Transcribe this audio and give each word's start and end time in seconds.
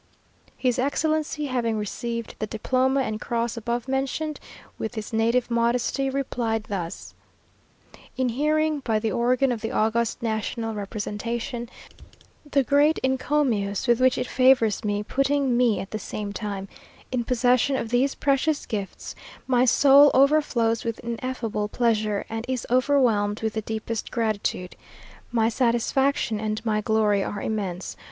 His 0.57 0.79
Excellency 0.79 1.45
having 1.45 1.77
received 1.77 2.33
the 2.39 2.47
diploma 2.47 3.01
and 3.01 3.21
cross 3.21 3.55
above 3.55 3.87
mentioned, 3.87 4.39
with 4.79 4.95
his 4.95 5.13
native 5.13 5.51
modesty 5.51 6.09
replied 6.09 6.63
thus: 6.63 7.13
"In 8.17 8.29
hearing, 8.29 8.79
by 8.79 8.97
the 8.97 9.11
organ 9.11 9.51
of 9.51 9.61
the 9.61 9.71
august 9.71 10.23
national 10.23 10.73
representation, 10.73 11.69
the 12.49 12.63
great 12.63 12.97
encomiums 13.03 13.85
with 13.85 13.99
which 14.01 14.17
it 14.17 14.25
favours 14.25 14.83
me, 14.83 15.03
putting 15.03 15.55
me 15.55 15.79
at 15.79 15.91
the 15.91 15.99
same 15.99 16.33
time 16.33 16.67
in 17.11 17.23
possession 17.23 17.75
of 17.75 17.89
these 17.89 18.15
precious 18.15 18.65
gifts, 18.65 19.13
my 19.45 19.65
soul 19.65 20.09
overflows 20.15 20.83
with 20.83 20.97
ineffable 21.01 21.67
pleasure, 21.67 22.25
and 22.27 22.43
is 22.49 22.65
overwhelmed 22.71 23.43
with 23.43 23.53
the 23.53 23.61
deepest 23.61 24.09
gratitude. 24.09 24.75
My 25.31 25.47
satisfaction 25.47 26.39
and 26.39 26.59
my 26.65 26.81
glory 26.81 27.23
are 27.23 27.39
immense. 27.39 27.95